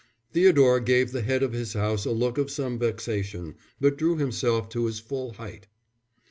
Theodore 0.33 0.79
gave 0.79 1.11
the 1.11 1.21
head 1.21 1.43
of 1.43 1.53
his 1.53 1.73
house 1.73 2.05
a 2.05 2.11
look 2.11 2.39
of 2.39 2.49
some 2.49 2.79
vexation, 2.79 3.53
but 3.79 3.99
drew 3.99 4.17
himself 4.17 4.67
to 4.69 4.87
his 4.87 4.97
full 4.99 5.33
height. 5.33 5.67